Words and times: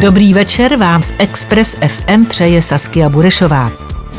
Dobrý 0.00 0.34
večer 0.34 0.76
vám 0.76 1.02
z 1.02 1.14
Express 1.18 1.76
FM 1.88 2.24
přeje 2.24 2.62
Saskia 2.62 3.08
Burešová. 3.08 3.72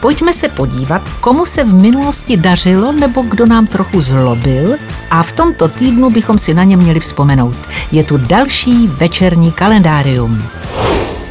Pojďme 0.00 0.32
se 0.32 0.48
podívat, 0.48 1.02
komu 1.20 1.46
se 1.46 1.64
v 1.64 1.74
minulosti 1.74 2.36
dařilo 2.36 2.92
nebo 2.92 3.22
kdo 3.22 3.46
nám 3.46 3.66
trochu 3.66 4.00
zlobil 4.00 4.76
a 5.10 5.22
v 5.22 5.32
tomto 5.32 5.68
týdnu 5.68 6.10
bychom 6.10 6.38
si 6.38 6.54
na 6.54 6.64
ně 6.64 6.76
měli 6.76 7.00
vzpomenout. 7.00 7.56
Je 7.92 8.04
tu 8.04 8.16
další 8.16 8.88
večerní 8.88 9.52
kalendárium. 9.52 10.42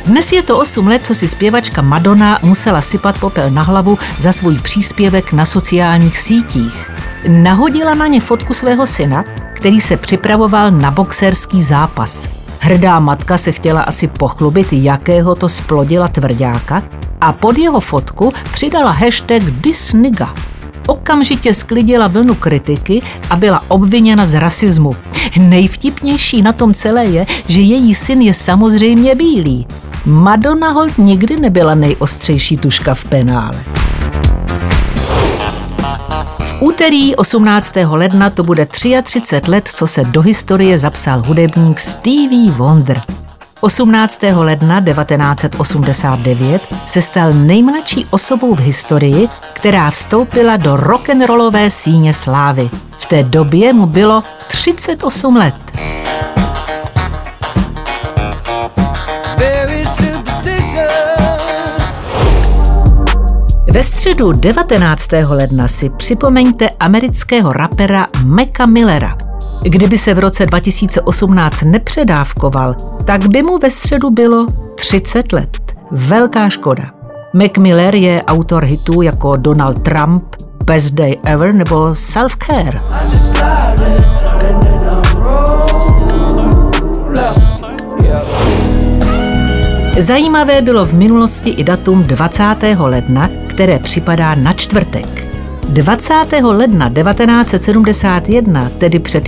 Dnes 0.06 0.32
je 0.32 0.44
to 0.44 0.60
8 0.60 0.88
let, 0.88 1.06
co 1.06 1.16
si 1.16 1.28
zpěvačka 1.28 1.82
Madonna 1.82 2.40
musela 2.42 2.82
sypat 2.82 3.20
popel 3.20 3.52
na 3.52 3.62
hlavu 3.62 4.00
za 4.20 4.32
svůj 4.32 4.60
příspěvek 4.60 5.34
na 5.34 5.46
sociálních 5.46 6.18
sítích. 6.18 6.92
Nahodila 7.28 7.94
na 7.94 8.08
ně 8.08 8.22
fotku 8.22 8.54
svého 8.54 8.88
syna, 8.88 9.24
který 9.54 9.82
se 9.82 9.98
připravoval 9.98 10.72
na 10.72 10.92
boxerský 10.92 11.64
zápas. 11.64 12.43
Hrdá 12.64 13.00
matka 13.00 13.38
se 13.38 13.52
chtěla 13.52 13.82
asi 13.82 14.08
pochlubit, 14.08 14.74
jakého 14.74 15.36
to 15.36 15.50
splodila 15.50 16.08
tvrdáka 16.08 16.84
a 17.22 17.34
pod 17.34 17.58
jeho 17.58 17.80
fotku 17.80 18.34
přidala 18.52 18.92
hashtag 18.92 19.44
Disniga. 19.44 20.34
Okamžitě 20.88 21.54
sklidila 21.54 22.08
vlnu 22.08 22.36
kritiky 22.36 23.02
a 23.30 23.36
byla 23.36 23.64
obviněna 23.68 24.26
z 24.26 24.40
rasismu. 24.40 24.96
Nejvtipnější 25.40 26.42
na 26.42 26.54
tom 26.54 26.74
celé 26.74 27.06
je, 27.06 27.26
že 27.48 27.62
její 27.62 27.96
syn 27.96 28.22
je 28.22 28.34
samozřejmě 28.34 29.16
bílý. 29.16 29.68
Madonna 30.06 30.70
Holt 30.70 30.98
nikdy 30.98 31.40
nebyla 31.40 31.76
nejostřejší 31.76 32.58
tuška 32.58 32.94
v 32.94 33.06
penále. 33.06 33.83
Úterý 36.64 37.16
18. 37.16 37.76
ledna 37.90 38.30
to 38.30 38.44
bude 38.44 38.66
33 38.66 39.42
let, 39.48 39.68
co 39.68 39.88
se 39.88 40.04
do 40.04 40.22
historie 40.22 40.80
zapsal 40.80 41.24
hudebník 41.28 41.80
Stevie 41.80 42.52
Wonder. 42.52 43.02
18. 43.60 44.22
ledna 44.34 44.82
1989 44.82 46.74
se 46.86 47.02
stal 47.02 47.34
nejmladší 47.34 48.06
osobou 48.10 48.56
v 48.56 48.60
historii, 48.60 49.30
která 49.54 49.92
vstoupila 49.92 50.58
do 50.58 50.78
rock'n'rollové 50.78 51.70
síně 51.70 52.14
slávy. 52.14 52.70
V 52.98 53.06
té 53.06 53.24
době 53.24 53.74
mu 53.74 53.86
bylo 53.86 54.24
38 54.48 55.36
let. 55.36 55.56
Středu 64.14 64.32
19. 64.32 65.08
ledna 65.28 65.68
si 65.68 65.90
připomeňte 65.90 66.70
amerického 66.70 67.54
rapera 67.54 68.08
Meka 68.24 68.66
Millera. 68.66 69.18
Kdyby 69.64 69.98
se 69.98 70.14
v 70.14 70.20
roce 70.20 70.46
2018 70.46 71.62
nepředávkoval, 71.62 72.76
tak 73.06 73.28
by 73.28 73.42
mu 73.42 73.58
ve 73.58 73.70
středu 73.70 74.10
bylo 74.10 74.46
30 74.76 75.34
let. 75.34 75.58
Velká 75.92 76.50
škoda. 76.50 76.84
Mac 77.34 77.52
Miller 77.60 77.96
je 77.96 78.24
autor 78.24 78.64
hitů 78.64 79.02
jako 79.02 79.36
Donald 79.36 79.84
Trump, 79.84 80.24
Best 80.66 80.94
Day 80.94 81.18
Ever 81.26 81.54
nebo 81.54 81.96
Self 81.96 82.36
Care. 82.38 82.82
Zajímavé 89.98 90.62
bylo 90.62 90.86
v 90.86 90.94
minulosti 90.94 91.50
i 91.50 91.64
datum 91.64 92.04
20. 92.04 92.44
ledna, 92.78 93.30
které 93.54 93.80
připadá 93.80 94.36
na 94.36 94.54
čtvrtek. 94.54 95.28
20. 95.70 96.14
ledna 96.42 96.90
1971, 96.90 98.72
tedy 98.78 99.00
před 99.00 99.24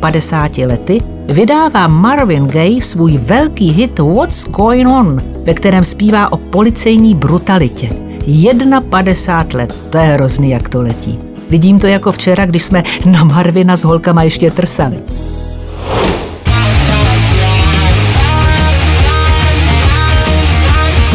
51 0.00 0.74
lety, 0.74 0.98
vydává 1.26 1.88
Marvin 1.88 2.46
Gaye 2.46 2.82
svůj 2.82 3.18
velký 3.18 3.70
hit 3.72 3.98
What's 3.98 4.48
Going 4.48 4.88
On, 4.88 5.22
ve 5.44 5.54
kterém 5.54 5.84
zpívá 5.84 6.32
o 6.32 6.36
policejní 6.36 7.14
brutalitě. 7.14 7.88
51 8.90 9.58
let, 9.58 9.74
to 9.90 9.98
je 9.98 10.04
hrozný, 10.04 10.50
jak 10.50 10.68
to 10.68 10.82
letí. 10.82 11.18
Vidím 11.50 11.78
to 11.78 11.86
jako 11.86 12.12
včera, 12.12 12.46
když 12.46 12.62
jsme 12.62 12.82
na 13.06 13.24
Marvina 13.24 13.76
s 13.76 13.84
holkama 13.84 14.22
ještě 14.22 14.50
trsali. 14.50 14.98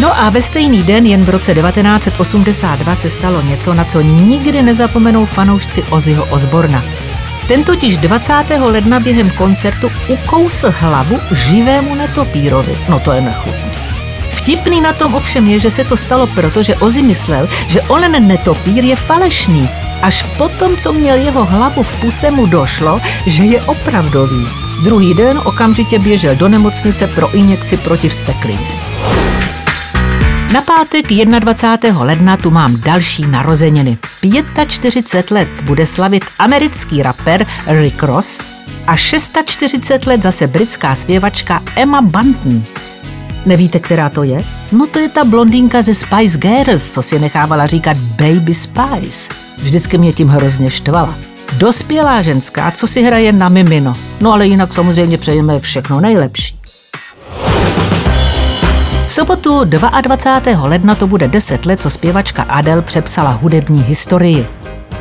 No 0.05 0.13
a 0.21 0.29
ve 0.29 0.41
stejný 0.41 0.83
den, 0.83 1.05
jen 1.05 1.25
v 1.25 1.29
roce 1.29 1.53
1982, 1.53 2.95
se 2.95 3.09
stalo 3.09 3.41
něco, 3.41 3.73
na 3.73 3.83
co 3.83 4.01
nikdy 4.01 4.61
nezapomenou 4.63 5.25
fanoušci 5.25 5.83
Ozzyho 5.83 6.25
Osborna. 6.25 6.83
Ten 7.47 7.63
totiž 7.63 7.97
20. 7.97 8.33
ledna 8.59 8.99
během 8.99 9.29
koncertu 9.29 9.91
ukousl 10.07 10.73
hlavu 10.79 11.19
živému 11.31 11.95
netopírovi. 11.95 12.77
No 12.89 12.99
to 12.99 13.11
je 13.11 13.21
nechutný. 13.21 13.71
Vtipný 14.29 14.81
na 14.81 14.93
tom 14.93 15.15
ovšem 15.15 15.47
je, 15.47 15.59
že 15.59 15.71
se 15.71 15.83
to 15.83 15.97
stalo 15.97 16.27
proto, 16.27 16.63
že 16.63 16.75
Ozzy 16.75 17.01
myslel, 17.01 17.49
že 17.67 17.81
onen 17.81 18.27
netopír 18.27 18.83
je 18.83 18.95
falešný. 18.95 19.69
Až 20.01 20.23
potom, 20.37 20.77
co 20.77 20.93
měl 20.93 21.17
jeho 21.17 21.45
hlavu 21.45 21.83
v 21.83 21.93
puse, 21.93 22.31
mu 22.31 22.45
došlo, 22.45 22.99
že 23.25 23.43
je 23.43 23.61
opravdový. 23.61 24.47
Druhý 24.83 25.13
den 25.13 25.41
okamžitě 25.43 25.99
běžel 25.99 26.35
do 26.35 26.47
nemocnice 26.47 27.07
pro 27.07 27.33
injekci 27.33 27.77
proti 27.77 28.09
vsteklině. 28.09 28.85
Na 30.53 30.61
pátek 30.61 31.05
21. 31.39 32.03
ledna 32.03 32.37
tu 32.37 32.51
mám 32.51 32.81
další 32.81 33.27
narozeniny. 33.27 33.97
45 34.67 35.31
let 35.31 35.47
bude 35.63 35.85
slavit 35.85 36.25
americký 36.39 37.03
rapper 37.03 37.45
Rick 37.67 38.03
Ross 38.03 38.43
a 38.87 38.95
640 38.95 40.05
let 40.05 40.23
zase 40.23 40.47
britská 40.47 40.95
zpěvačka 40.95 41.63
Emma 41.75 42.01
Bunton. 42.01 42.63
Nevíte, 43.45 43.79
která 43.79 44.09
to 44.09 44.23
je? 44.23 44.43
No 44.71 44.87
to 44.87 44.99
je 44.99 45.09
ta 45.09 45.23
blondýnka 45.23 45.81
ze 45.81 45.93
Spice 45.93 46.37
Girls, 46.37 46.91
co 46.91 47.01
si 47.01 47.19
nechávala 47.19 47.67
říkat 47.67 47.97
Baby 47.97 48.53
Spice. 48.53 49.33
Vždycky 49.63 49.97
mě 49.97 50.13
tím 50.13 50.27
hrozně 50.27 50.69
štvala. 50.69 51.15
Dospělá 51.57 52.21
ženská, 52.21 52.71
co 52.71 52.87
si 52.87 53.01
hraje 53.01 53.31
na 53.31 53.49
mimino. 53.49 53.93
No 54.21 54.33
ale 54.33 54.47
jinak 54.47 54.73
samozřejmě 54.73 55.17
přejeme 55.17 55.59
všechno 55.59 56.01
nejlepší 56.01 56.64
sobotu 59.15 59.63
22. 59.63 60.65
ledna 60.67 60.95
to 60.95 61.07
bude 61.07 61.27
10 61.27 61.65
let, 61.65 61.81
co 61.81 61.89
zpěvačka 61.89 62.43
Adele 62.43 62.81
přepsala 62.81 63.31
hudební 63.31 63.83
historii. 63.83 64.47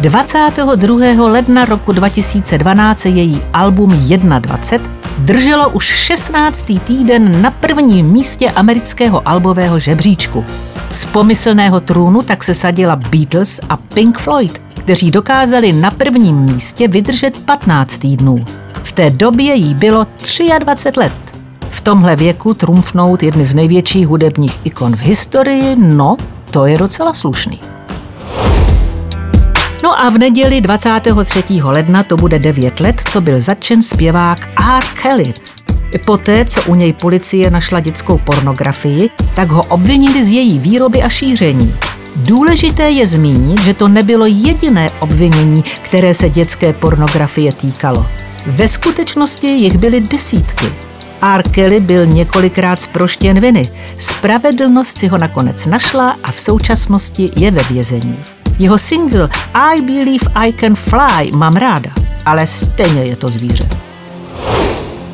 22. 0.00 1.26
ledna 1.26 1.64
roku 1.64 1.92
2012 1.92 3.06
její 3.06 3.42
album 3.52 3.90
21 4.38 4.94
drželo 5.18 5.68
už 5.68 5.84
16. 5.84 6.72
týden 6.84 7.42
na 7.42 7.50
prvním 7.50 8.06
místě 8.06 8.50
amerického 8.50 9.28
albového 9.28 9.78
žebříčku. 9.78 10.44
Z 10.90 11.06
pomyslného 11.06 11.80
trůnu 11.80 12.22
tak 12.22 12.44
se 12.44 12.54
sadila 12.54 12.96
Beatles 12.96 13.60
a 13.68 13.76
Pink 13.76 14.18
Floyd, 14.18 14.62
kteří 14.80 15.10
dokázali 15.10 15.72
na 15.72 15.90
prvním 15.90 16.36
místě 16.36 16.88
vydržet 16.88 17.36
15 17.36 17.98
týdnů. 17.98 18.44
V 18.82 18.92
té 18.92 19.10
době 19.10 19.54
jí 19.54 19.74
bylo 19.74 20.06
23 20.58 21.00
let 21.00 21.33
tomhle 21.80 22.16
věku 22.16 22.54
trumfnout 22.54 23.22
jedny 23.22 23.44
z 23.44 23.54
největších 23.54 24.06
hudebních 24.06 24.58
ikon 24.64 24.96
v 24.96 25.00
historii, 25.00 25.76
no, 25.76 26.16
to 26.50 26.66
je 26.66 26.78
docela 26.78 27.14
slušný. 27.14 27.60
No 29.82 30.00
a 30.04 30.10
v 30.10 30.18
neděli 30.18 30.60
23. 30.60 31.44
ledna 31.62 32.02
to 32.02 32.16
bude 32.16 32.38
9 32.38 32.80
let, 32.80 33.00
co 33.08 33.20
byl 33.20 33.40
začen 33.40 33.82
zpěvák 33.82 34.38
R. 34.76 34.84
Kelly. 35.02 35.32
Poté, 36.06 36.44
co 36.44 36.62
u 36.62 36.74
něj 36.74 36.92
policie 36.92 37.50
našla 37.50 37.80
dětskou 37.80 38.18
pornografii, 38.18 39.10
tak 39.34 39.50
ho 39.50 39.62
obvinili 39.62 40.24
z 40.24 40.30
její 40.30 40.58
výroby 40.58 41.02
a 41.02 41.08
šíření. 41.08 41.74
Důležité 42.16 42.90
je 42.90 43.06
zmínit, 43.06 43.62
že 43.62 43.74
to 43.74 43.88
nebylo 43.88 44.26
jediné 44.26 44.90
obvinění, 45.00 45.62
které 45.62 46.14
se 46.14 46.28
dětské 46.28 46.72
pornografie 46.72 47.52
týkalo. 47.52 48.06
Ve 48.46 48.68
skutečnosti 48.68 49.46
jich 49.46 49.78
byly 49.78 50.00
desítky. 50.00 50.66
R. 51.24 51.42
Kelly 51.42 51.80
byl 51.80 52.06
několikrát 52.06 52.80
zproštěn 52.80 53.40
viny. 53.40 53.68
Spravedlnost 53.98 54.98
si 54.98 55.08
ho 55.08 55.18
nakonec 55.18 55.66
našla 55.66 56.16
a 56.22 56.32
v 56.32 56.40
současnosti 56.40 57.30
je 57.36 57.50
ve 57.50 57.62
vězení. 57.62 58.24
Jeho 58.58 58.78
single 58.78 59.28
I 59.54 59.80
Believe 59.80 60.32
I 60.34 60.52
Can 60.52 60.74
Fly 60.74 61.30
mám 61.34 61.52
ráda, 61.52 61.90
ale 62.26 62.46
stejně 62.46 63.04
je 63.04 63.16
to 63.16 63.28
zvíře. 63.28 63.68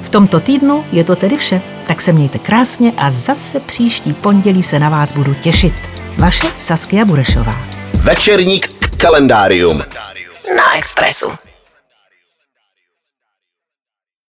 V 0.02 0.08
tomto 0.08 0.40
týdnu 0.40 0.84
je 0.92 1.04
to 1.04 1.16
tedy 1.16 1.36
vše, 1.36 1.62
tak 1.86 2.00
se 2.00 2.12
mějte 2.12 2.38
krásně 2.38 2.92
a 2.96 3.10
zase 3.10 3.60
příští 3.60 4.12
pondělí 4.12 4.62
se 4.62 4.78
na 4.78 4.88
vás 4.88 5.12
budu 5.12 5.34
těšit. 5.34 5.74
Vaše 6.18 6.46
Saskia 6.56 7.04
Burešová. 7.04 7.56
Večerník 7.94 8.68
kalendárium 8.96 9.78
na 10.56 10.76
Expressu. 10.78 11.49